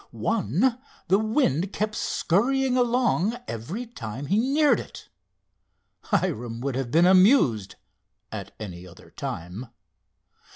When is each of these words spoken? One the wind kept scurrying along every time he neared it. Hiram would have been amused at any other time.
One 0.09 0.79
the 1.09 1.19
wind 1.19 1.71
kept 1.73 1.93
scurrying 1.93 2.75
along 2.75 3.37
every 3.47 3.85
time 3.85 4.25
he 4.25 4.39
neared 4.39 4.79
it. 4.79 5.09
Hiram 6.05 6.59
would 6.61 6.73
have 6.73 6.89
been 6.89 7.05
amused 7.05 7.75
at 8.31 8.51
any 8.59 8.87
other 8.87 9.11
time. 9.11 9.67